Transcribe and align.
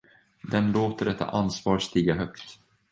Den 0.51 0.71
låter 0.71 1.05
detta 1.05 1.25
ansvar 1.29 1.79
stiga 1.79 2.13
högt. 2.15 2.59